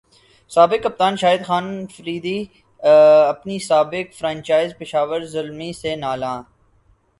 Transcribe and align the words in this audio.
سابق 0.51 0.83
کپتان 0.83 1.15
شاہد 1.21 1.45
خان 1.47 1.65
فریدی 1.95 2.39
اپنی 3.33 3.59
سابق 3.67 4.13
فرنچائز 4.19 4.71
پشاور 4.79 5.21
زلمی 5.33 5.71
سے 5.81 5.95
نالاں 5.95 6.37